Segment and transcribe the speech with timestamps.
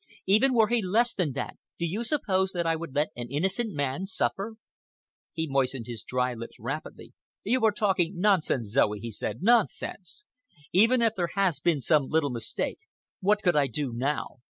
[0.25, 3.71] Even were he less than that, do you suppose that I would let an innocent
[3.75, 4.55] man suffer?"
[5.31, 7.13] He moistened his dry lips rapidly.
[7.43, 10.25] "You are talking nonsense, Zoe," he said,—"nonsense!
[10.73, 12.79] Even if there has been some little mistake,
[13.19, 14.37] what could I do now?